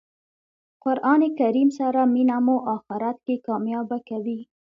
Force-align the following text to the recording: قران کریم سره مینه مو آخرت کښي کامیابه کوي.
قران 0.83 1.21
کریم 1.39 1.69
سره 1.77 2.01
مینه 2.13 2.37
مو 2.45 2.55
آخرت 2.75 3.17
کښي 3.25 3.35
کامیابه 3.47 3.97
کوي. 4.07 4.39